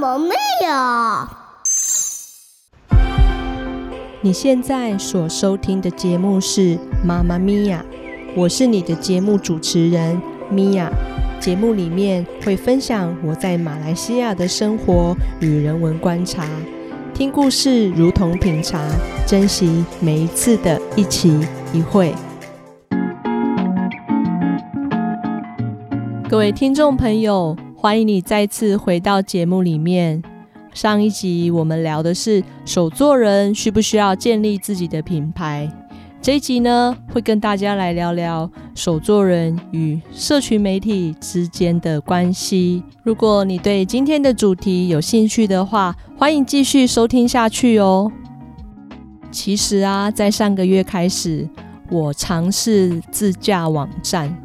[0.00, 0.34] 么没
[0.66, 1.28] 有？
[4.22, 7.84] 你现在所收听的节目是《妈妈咪呀》，
[8.34, 10.18] 我是你的节目主持人
[10.50, 10.90] 咪呀。
[11.38, 16.46] 节目里面会分享我在马来西亚的生活与人文观察，
[17.12, 18.82] 听故事如同品茶，
[19.26, 22.14] 珍惜每一次的一期一会。
[26.26, 30.22] 各位听众朋友，欢迎你再次回到节目里面。
[30.74, 35.66] 上一集我们聊的是手作人需不需要建立自己的品牌，
[36.20, 42.82] 这一集呢会跟大家来聊聊手作人与社群媒体之间的关系。
[43.02, 48.12] 如果你对今天的主题有兴趣的话，欢迎继续收听下去哦。
[49.30, 51.48] 其实啊，在上个月开始，
[51.90, 54.36] 我尝试自驾网站，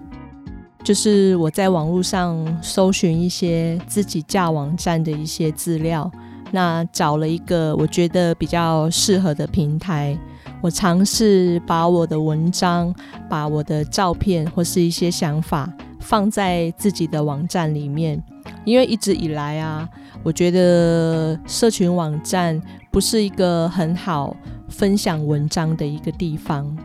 [0.86, 6.10] 就是我在网络上搜寻一些自己架网站的一些资料。
[6.52, 10.16] 那找了一个我觉得比较适合的平台，
[10.62, 12.94] 我尝试把我的文章、
[13.28, 15.68] 把我的照片或是一些想法
[16.00, 18.24] 放在自己的网站里面。
[18.64, 19.90] 因为一直以来啊，
[20.22, 24.38] 我觉得社群网站不是一个很好
[24.70, 26.78] 分享文章的一个地方。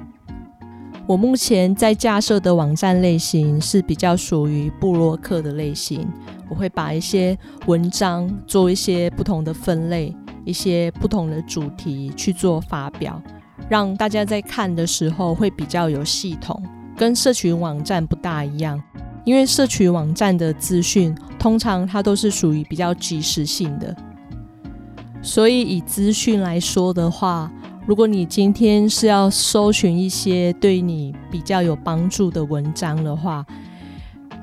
[1.10, 6.08] 我目前在架设的网站类型是比较属于布洛克的类型。
[6.48, 13.20] 我会把一些文章做一些不同的分类，一些不同的主题去做发表，
[13.68, 16.62] 让大家在看的时候会比较有系统，
[16.96, 18.80] 跟社群网站不大一样。
[19.24, 23.92] 因为社群网站的资讯通常它都是属于比较即时性的，
[25.22, 27.50] 所以以资讯来说的话，
[27.90, 33.44] 如果你今天是要搜寻一些对你比较有帮助的文章的话，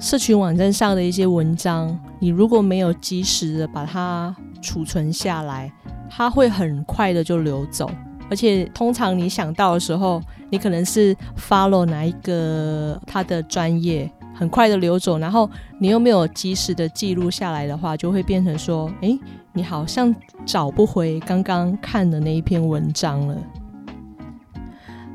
[0.02, 5.72] 社群网站上的一些文章，你如果没有及时的把它储存下来，
[6.10, 7.90] 它会很快的就流走。
[8.30, 15.50] 而且通常你想到的时候，你可能是 follow 哪一个他的专业，很快的流走，然后
[15.80, 19.18] 你又没有及时的记录下来的话，就会变成说，哎，
[19.58, 20.14] 你好像
[20.46, 23.36] 找不回刚刚看的那一篇文章了。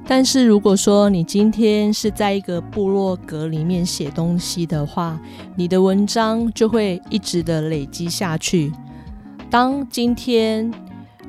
[0.05, 5.17] 但是如果说你今天是在一个部落格里面写东西的话，
[5.55, 8.73] 你的文章就会一直的累积下去。
[9.49, 10.69] 当今天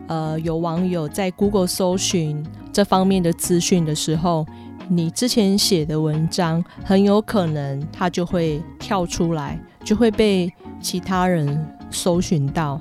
[0.07, 4.43] 呃有网友在 Google 搜寻这方面的资讯的时候，
[4.87, 12.79] 你之前写的文章很有可能它就会跳出来，就会被其他人搜寻到。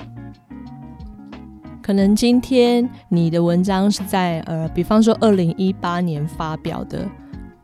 [1.83, 7.05] 可能今天你的文章是在呃，比方说二零一八年发表的，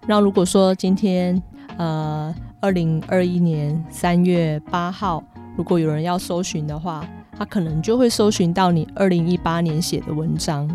[0.09, 1.41] 那如果说今天
[1.77, 5.23] 呃二零二一年三月八号，
[5.57, 7.09] 如果有人要搜寻的话，
[7.39, 10.69] 他可能就会搜寻到你二零一八年写的文章。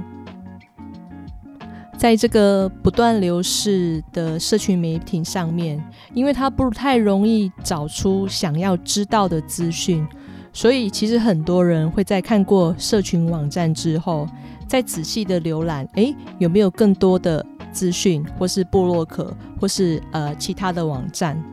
[1.98, 5.82] 在这个不断流逝的社群媒体上面，
[6.14, 10.08] 因为它不太容易找出想要知道的资讯。
[10.56, 14.28] 所以，其实很多人会在看过社群网站之后，
[14.68, 21.44] 再仔细的浏览，诶，有没有更多的资讯，或是部落格，或是呃其他的网站？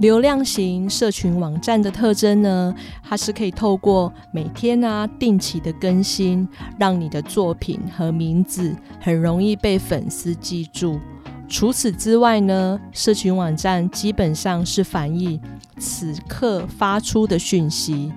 [0.00, 2.72] 流量型社群网站的特征呢，
[3.02, 6.46] 它是可以透过每天啊定期的更新，
[6.78, 11.00] 让你的作品和名字很容易被粉丝记住。
[11.48, 15.40] 除此之外呢，社群网站基本上是翻译
[15.78, 18.12] 此刻发出的讯息，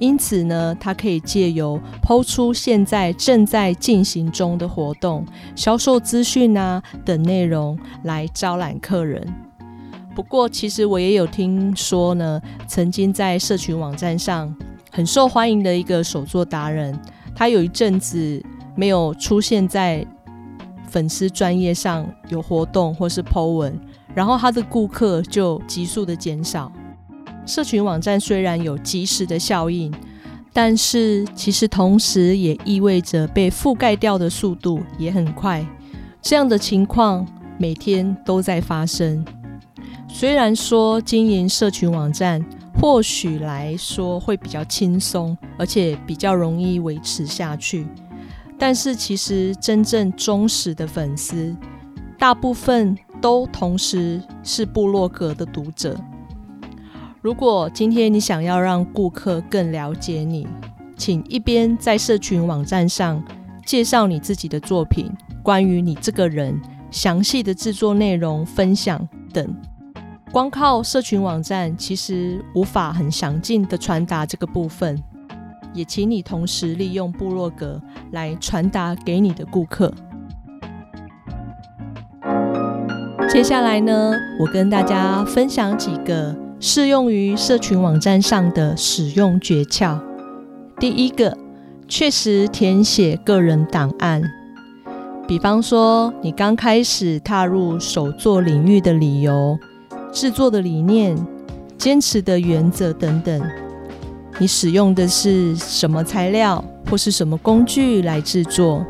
[0.00, 9.26] 因此呢，它可以借由抛出现在正在进行中的活动、销售资讯啊等内容来招揽客人。
[10.14, 14.54] 不过，其实我也有听说呢，曾经在社群网站上
[14.90, 16.98] 很受欢迎的一个手作达人，
[17.34, 18.44] 他有一阵子
[18.74, 20.04] 没有出现在。
[20.92, 23.80] 粉丝专业上有活动或是 Po 文，
[24.14, 26.70] 然后他的顾客就急速的减少。
[27.46, 29.90] 社群网站虽然有及时的效应，
[30.52, 35.66] 但是其实同时也意味着被覆盖掉的速度也很快。
[36.20, 37.26] 这样的情况
[37.56, 39.24] 每天都在发生。
[40.06, 42.44] 虽然说经营社群网站
[42.78, 47.86] 或许来说会比较轻松，而且比较容易维持下去。
[48.58, 51.56] 但是其实真正忠实的粉丝，
[52.18, 55.96] 大部分都同时是部落格的读者。
[57.20, 60.46] 如果今天你想要让顾客更了解你，
[60.96, 63.22] 请一边在社群网站上
[63.64, 65.10] 介绍你自己的作品，
[65.42, 66.60] 关于你这个人
[66.90, 69.56] 详细的制作内容分享等，
[70.30, 75.00] 光靠社群网站其实无法很详尽的传达这个部分，
[75.72, 77.80] 也请你同时利用部落格
[78.12, 79.92] 来传达给你的顾客。
[83.28, 89.98] 接下来呢，我跟大家分享几个适用于社群网站上的使用诀窍。
[90.78, 91.36] 第一个，
[91.88, 94.22] 确实填写个人档案，
[95.26, 99.58] 比方说你刚开始踏入手作领域的理由、
[100.12, 101.16] 制作的理念、
[101.78, 103.42] 坚持的原则等等。
[104.42, 108.84] 你使用的是什么材料或是什么工具来制作？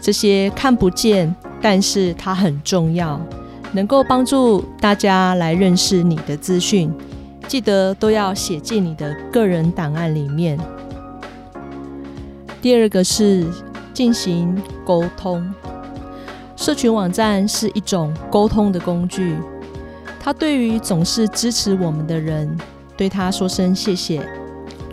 [0.00, 3.20] 这些看不见，但是它很重要。
[3.72, 6.90] 能够帮助大家来认识你的资讯，
[7.46, 10.58] 记得都要写进你的个人档案里面。
[12.62, 13.46] 第二个是
[13.92, 14.56] 进行
[14.86, 15.46] 沟通，
[16.56, 19.36] 社群网站是一种沟通的工具，
[20.18, 22.56] 它对于总是支持我们的人，
[22.96, 24.22] 对他说声谢谢；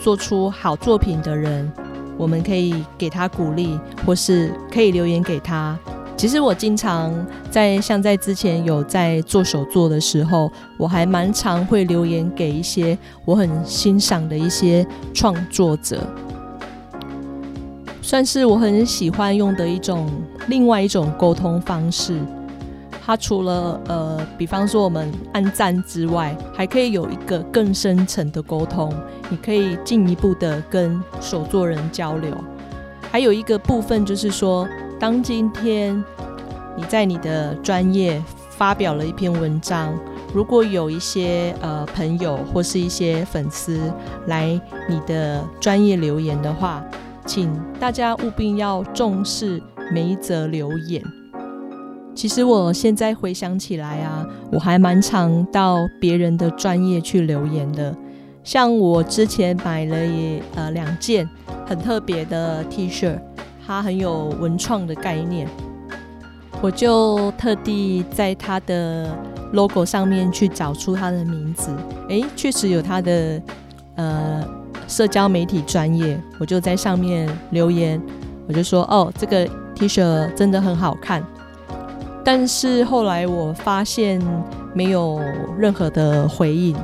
[0.06, 1.72] 做出好作品的人，
[2.16, 5.76] 我们可以给他鼓励，或是可以留言给他。
[6.16, 7.12] 其实我经常
[7.50, 16.08] 在像在之前有在做手作的时候，我还蛮常会留言给一些我很欣赏的一些创作者，
[18.00, 20.08] 算是我很喜欢用的一种
[20.48, 22.20] 另外一种沟通方式。
[23.06, 28.92] 它除了呃，比方说我们按赞之外，还可以有一个更深层的沟通，
[29.30, 32.36] 你可以进一步的跟手作人交流。
[33.12, 34.68] 还有一个部分就是说。
[34.98, 36.02] 当今天
[36.78, 39.94] 你在你的专业发表了一篇文章，
[40.34, 43.78] 如果有一些呃朋友或是一些粉丝
[44.28, 46.82] 来你的专业留言的话，
[47.26, 49.62] 请大家务必要重视
[49.92, 51.04] 每一则留言。
[52.16, 57.96] 其实我现在回想起来啊，我还蛮常到别人的专业去留言的。
[58.44, 61.30] 像我之前买了也呃两件
[61.68, 63.16] 很特别的 T 恤。
[63.68, 65.48] 它很有文创的概念，
[66.62, 69.10] 我就特地在它的
[69.54, 71.76] logo 上面去找出它的名字。
[72.10, 73.42] 诶，确实有它的
[73.96, 74.48] 呃
[74.88, 78.00] 社交媒体专业，我就在上面留言，
[78.48, 81.26] 我就说哦，这个 T 恤真的很好看。
[82.26, 84.20] 但是后来我发现
[84.74, 85.22] 没有
[85.58, 86.76] 任何的回应。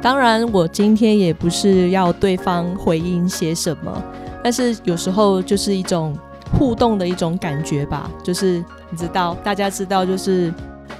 [0.00, 4.02] 当然，我今天也不是要对方回应些什么。
[4.42, 6.16] 但是有时候就是一种
[6.58, 10.50] 互动的一种感觉吧，就是你知道，大家知道，就是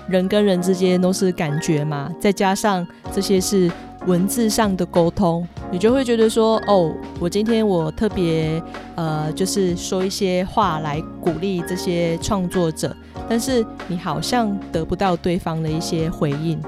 [0.07, 3.73] 人跟人之间都是感觉嘛，再加上这些是
[4.07, 8.63] 文字上的沟通，你就会觉得说，哦，我今天我特别
[8.97, 12.95] 呃，就是说一些话来鼓励这些创作者，
[13.31, 16.61] 但是你好像得不到对方的一些回应，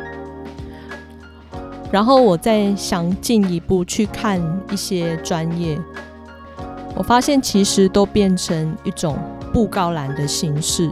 [1.90, 5.76] 然后我再想进一步去看一些专业。
[6.94, 9.18] 我发现其实都变成一种
[9.52, 10.88] 布告栏的形式，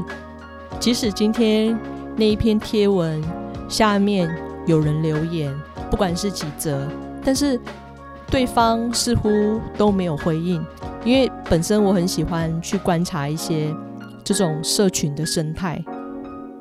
[0.81, 1.79] 即使今天
[2.17, 3.23] 那一篇贴文
[3.69, 4.29] 下面
[4.67, 5.55] 有人留言，
[5.89, 6.85] 不管是几则，
[7.25, 7.61] 但是
[8.27, 10.61] 对方似乎都没有回应。
[11.05, 13.73] 因为本身我很喜欢去观察一些
[14.25, 15.83] 这种社群的生态，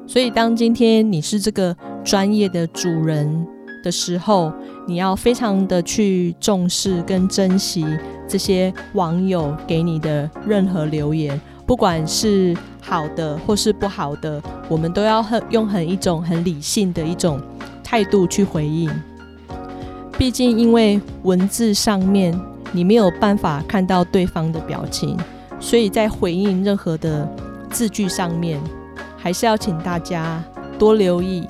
[0.07, 3.47] 所以当今天你是这个专业的主人
[3.83, 4.51] 的时候，
[4.87, 7.85] 你要非常的去重视跟珍惜。
[8.27, 17.41] 这些网友给你的任何留言，不管是好的或是不好的，我们都要很用很一种很理性的一种
[17.83, 18.87] 态度去回应。
[20.15, 22.39] 毕竟，因为文字上面
[22.71, 25.17] 你没有办法看到对方的表情，
[25.59, 27.27] 所以在回应任何的
[27.69, 28.59] 字句上面，
[29.17, 30.43] 还是要请大家
[30.77, 31.47] 多留意。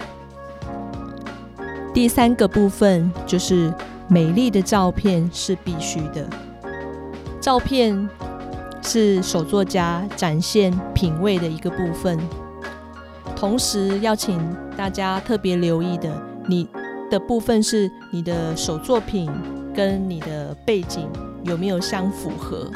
[1.93, 3.73] 第三个部分就是
[4.07, 6.27] 美丽的照片是必须的。
[7.41, 8.07] 照片
[8.81, 12.17] 是手作家展现品味的一个部分，
[13.35, 14.39] 同时要请
[14.77, 16.67] 大家特别留意的，你
[17.09, 19.29] 的部分是你的手作品
[19.73, 21.09] 跟你的背景
[21.43, 22.69] 有没有相符合。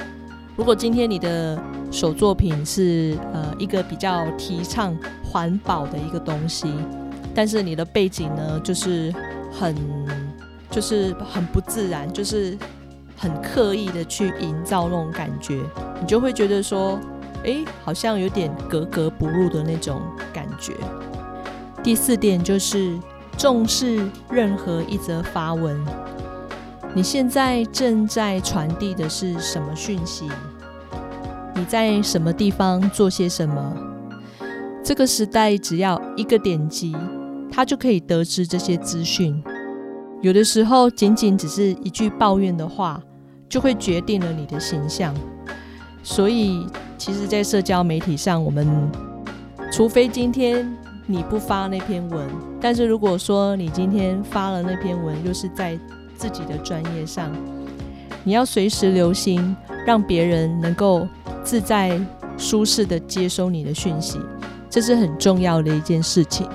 [0.55, 6.73] 如果今天你的手作品是呃一个比较提倡环保的一个东西，
[7.33, 9.13] 但是你的背景呢就是
[9.51, 9.75] 很
[10.69, 12.57] 就是很不自然，就是。
[13.15, 15.61] 很刻意的去营造那种感觉，
[16.01, 16.99] 你就会觉得说，
[17.45, 20.01] 哎，好像有点格格不入的那种
[20.33, 20.73] 感觉。
[21.81, 22.99] 第四点就是
[23.37, 25.79] 重视任何一则发文，
[26.95, 30.29] 你现在正在传递的是什么讯息？
[31.55, 33.75] 你在什么地方做些什么？
[34.83, 36.95] 这个时代只要一个点击，
[37.51, 39.43] 他就可以得知这些资讯。
[40.21, 43.01] 有的时候，仅仅只是一句抱怨的话，
[43.49, 45.15] 就会决定了你的形象。
[46.03, 48.67] 所以，其实，在社交媒体上，我们
[49.71, 50.71] 除非今天
[51.07, 52.29] 你不发那篇文，
[52.61, 55.79] 但是如果说你今天发了那篇文，又是在
[56.17, 57.31] 自己的专业上，
[58.23, 59.55] 你要随时留心，
[59.85, 61.07] 让别人能够
[61.43, 61.99] 自在、
[62.37, 64.19] 舒适的接收你的讯息，
[64.69, 66.47] 这是很重要的一件事情。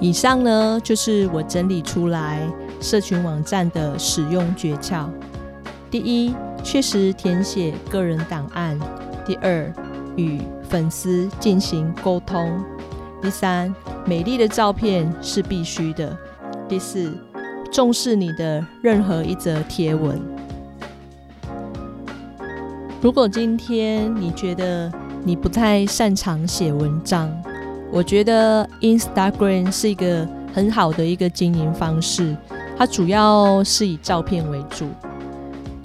[0.00, 2.40] 以上呢，就是我整理出来
[2.80, 5.06] 社群网站的使用诀窍。
[5.90, 8.76] 第一，确实填写个人档案；
[9.24, 9.72] 第二，
[10.16, 12.48] 与粉丝进行沟通；
[13.20, 13.72] 第三，
[14.04, 16.08] 美丽的照片是必须的；
[16.68, 17.12] 第四，
[17.72, 20.20] 重视你的任何一则贴文。
[23.00, 24.92] 如果今天你觉得
[25.24, 27.32] 你不太擅长写文章，
[27.90, 32.36] 我觉得 Instagram 是一个很好的一个经营方式，
[32.76, 34.86] 它主要是以照片为主。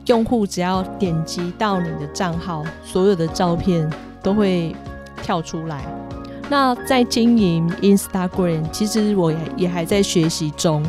[0.07, 3.89] 用户只要点击到你的账号，所有的照片
[4.21, 4.75] 都会
[5.23, 5.85] 跳出来。
[6.49, 10.81] 那在经营 Instagram，其实我也也还在学习中，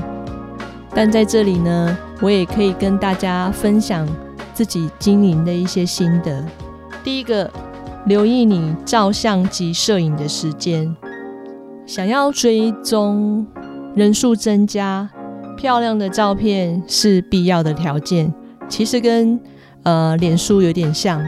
[0.94, 4.08] 但在这里呢，我也可以跟大家分享
[4.52, 6.44] 自己经营的一些心得。
[7.04, 7.50] 第一个，
[8.06, 10.94] 留意你照相及摄影的时间。
[11.86, 13.46] 想要追踪
[13.94, 15.08] 人数增加，
[15.56, 18.32] 漂亮的照片是必要的条件。
[18.68, 19.40] 其实跟
[19.84, 21.24] 呃脸书有点像。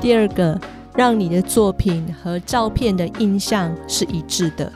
[0.00, 0.60] 第二个，
[0.96, 4.72] 让你的作品和照片的印象是一致的。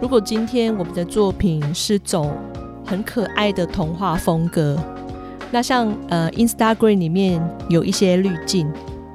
[0.00, 2.30] 如果今天我们的作品是走
[2.92, 4.78] 很可爱的童话风格，
[5.50, 8.70] 那像呃 Instagram 里面有一些滤镜，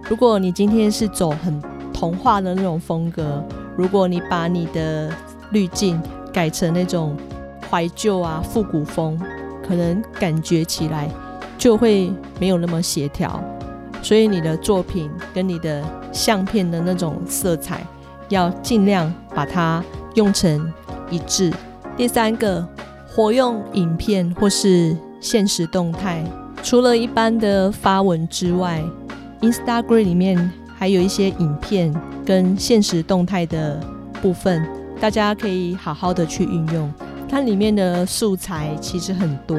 [0.10, 1.62] 如果你今天是走很
[1.94, 3.46] 童话的那种风格。
[3.76, 5.14] 如果你把你的
[5.52, 6.02] 滤镜
[6.34, 7.16] 改成那种
[7.70, 9.16] 怀旧啊、复古风，
[9.64, 11.08] 可能感觉起来
[11.60, 13.40] 就会没有那么协调。
[14.02, 17.86] 所以你的作品跟你的相片的那种色彩，
[18.30, 19.84] 要尽量把它
[20.16, 20.74] 用成
[21.12, 21.54] 一致。
[21.96, 22.68] 第三个，
[23.18, 26.24] 活用影片或是现实动态，
[26.62, 28.80] 除了一般的发文之外
[29.42, 30.52] ，Instagram 里面。
[30.80, 31.92] 还有一些影片
[32.24, 33.80] 跟现实动态的
[34.22, 34.64] 部分，
[35.02, 36.94] 大家可以好好的去运用。
[37.28, 39.58] 它里面的素材其实很多，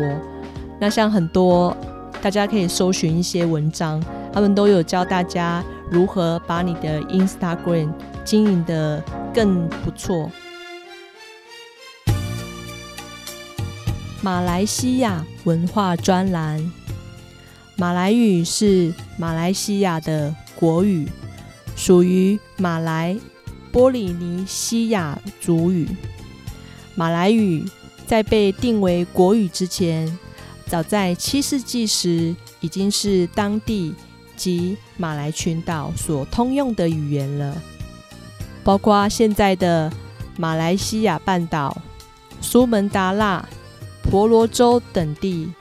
[0.78, 1.76] 那像很多
[2.22, 4.00] 大家可以搜寻一些文章，
[4.32, 5.60] 他们都有教大家
[5.90, 7.88] 如何把你的 Instagram
[8.24, 9.02] 经营的
[9.34, 10.30] 更不错。
[14.20, 16.72] 马来西亚文化专栏，
[17.76, 20.34] 马来语是马来西亚的。
[20.56, 21.08] 国语
[21.76, 23.16] 属于马来
[23.70, 25.88] 波利尼西亚族语。
[26.96, 27.64] 马来语
[28.08, 30.18] 在被定为国语之前，
[30.66, 33.94] 早在七世纪时已经是当地
[34.36, 37.56] 及马来群岛所通用的语言了。
[38.64, 39.92] 包括现在的
[40.36, 41.80] 马来西亚半岛、
[42.40, 43.48] 苏门答腊、
[44.10, 45.52] 婆罗洲等地，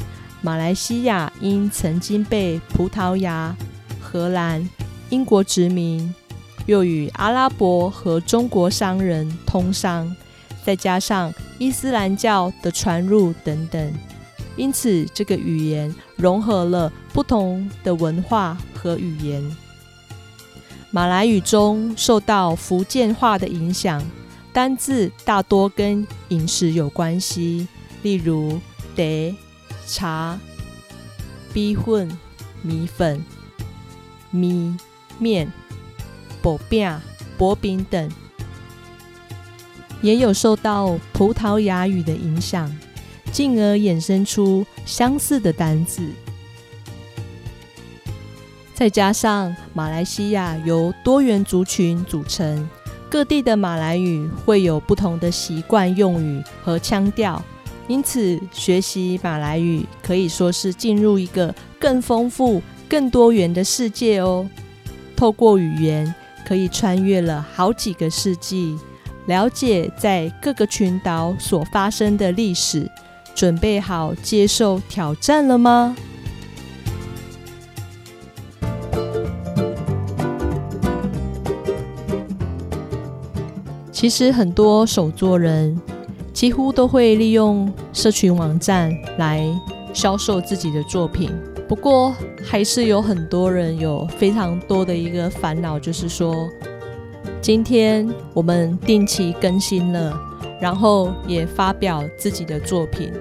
[0.41, 3.53] 马来西亚因曾经被葡萄牙、
[3.99, 4.67] 荷兰。
[5.09, 6.13] 英国殖民，
[6.65, 10.13] 又与阿拉伯和中国商人通商，
[10.65, 13.93] 再加上伊斯兰教的传入等等，
[14.57, 19.57] 因此这个语言融合了不同的文化和语言。
[20.91, 24.03] 马来语中受到福建话的影响，
[24.51, 27.65] 单字大多跟饮食有关系，
[28.01, 28.59] 例如
[28.95, 29.35] 茶、
[29.85, 30.39] 茶、
[31.53, 32.17] 米粉、
[32.61, 33.23] 米粉、
[34.31, 34.75] 米。
[35.19, 35.51] 面、
[36.43, 37.01] 薄饼、
[37.39, 38.07] 薄饼等，
[39.99, 42.71] 也有受到葡萄牙语的影响，
[43.31, 46.07] 进而衍生出相似的单字。
[48.75, 52.69] 再加上马来西亚由多元族群组成，
[53.09, 57.43] 各地的马来语会有不同的习惯用语和腔调，
[57.87, 64.47] 因此学习马来语可以说是进入一个更丰富、更多元的世界哦。
[65.15, 66.13] 透过语言，
[66.45, 68.77] 可以穿越了好几个世纪，
[69.27, 72.89] 了解在各个群岛所发生的历史。
[73.33, 75.95] 准备好接受挑战了吗？
[83.91, 85.79] 其实很多手作人
[86.37, 89.43] 几乎都会利用社群网站来
[89.91, 91.31] 销售自己的作品。
[91.67, 92.15] 不过，
[92.45, 96.47] 还是有很多人有非常多的一个烦恼，就是说，
[97.41, 100.15] 今天我们定期更新了，
[100.61, 103.11] 然后也发表自己的作品。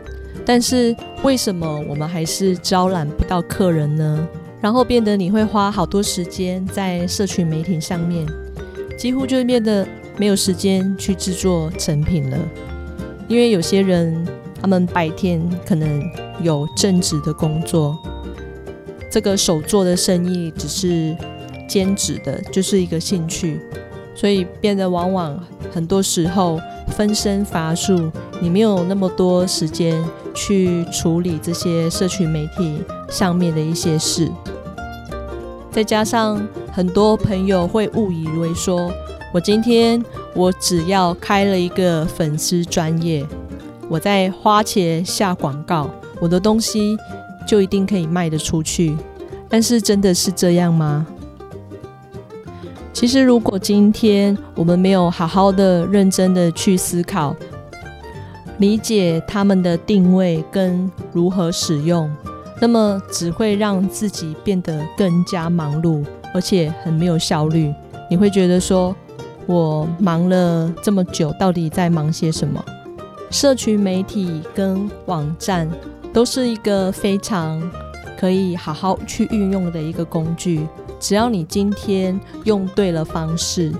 [0.44, 4.28] 但是为什么我们还是招揽不到客人呢？
[4.60, 8.26] 然后变得你会花好多时间在社群媒体上面，
[8.98, 12.38] 几乎就变得没有时间去制作成品了。
[13.28, 14.26] 因为有些人
[14.60, 16.02] 他们白天可能
[16.42, 17.96] 有正职的工作，
[19.10, 21.16] 这个手做的生意只是
[21.68, 23.60] 兼职的，就是一个兴趣，
[24.14, 25.38] 所以变得往往
[25.72, 30.04] 很多时候分身乏术，你没有那么多时间。
[30.38, 34.30] 去处理这些社群媒体上面的一些事，
[35.70, 38.92] 再加上很多朋友会误以为说，
[39.32, 40.04] 我今天
[40.34, 43.26] 我只要开了一个粉丝专业，
[43.88, 45.88] 我在花钱下广告，
[46.20, 46.94] 我的东西
[47.48, 48.94] 就一定可以卖得出去。
[49.48, 51.06] 但是真的是这样吗？
[52.92, 57.34] 其实如果今天我们没有好好的、认真的去思考。
[58.58, 62.14] 理解他们的定位跟如何使用，
[62.60, 66.04] 那么只会让自己变得更加忙碌，
[66.36, 67.72] 而且很没有效率。
[68.10, 68.94] 你会觉得说，
[69.46, 72.62] 我忙了这么久，到底在忙些什么？
[73.30, 75.66] 社群媒体跟网站
[76.12, 77.58] 都是一个非常
[78.18, 80.68] 可以好好去运用的一个工具，
[81.00, 83.72] 只要你今天用对了方式，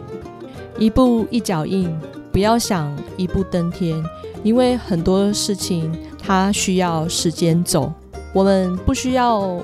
[0.79, 1.95] 一步一脚印，
[2.33, 4.03] 不要想一步登天。
[4.43, 7.93] 因为很多事情它需要时间走，
[8.33, 9.61] 我们不需要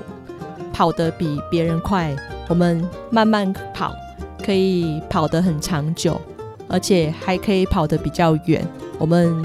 [0.71, 2.15] 跑得比别人快，
[2.53, 3.95] 我们慢慢跑
[4.45, 6.21] 可以跑得很长久，
[6.67, 8.63] 而且还可以跑得比较远。
[8.99, 9.43] 我们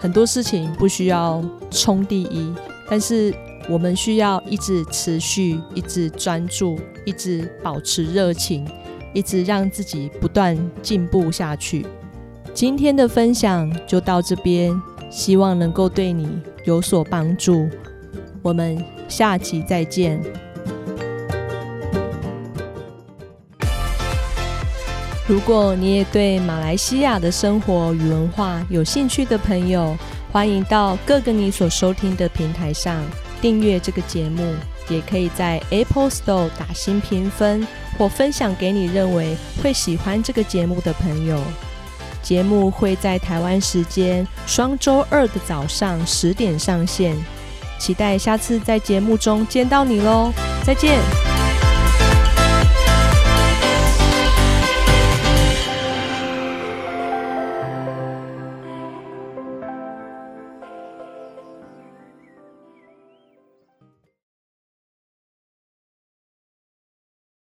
[0.00, 2.50] 很多事情不需要冲第一，
[2.88, 3.34] 但是
[3.68, 8.66] 我们需要一直持续、一直专注、一直保持热情，
[9.12, 11.84] 一直让自己不断进步下去。
[12.54, 14.74] 今天的分享就到这边，
[15.10, 17.68] 希望能够对你有所帮助。
[18.40, 20.18] 我们下期再见。
[25.28, 29.94] 如果你也对马来西亚的生活与文化有兴趣的朋友，
[30.32, 33.04] 欢迎到各个你所收听的平台上
[33.38, 34.54] 订阅这个节目，
[34.88, 37.66] 也可以在 Apple Store 打新评分
[37.98, 41.38] 或分享给你认为会喜欢这个节目的朋友。
[42.22, 47.14] 节目会在台湾时间双周二的早上十点上线，
[47.78, 50.32] 期待下次在节目中见到你喽！
[50.64, 51.27] 再见。